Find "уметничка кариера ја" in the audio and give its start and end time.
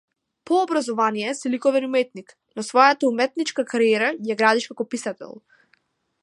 3.11-4.41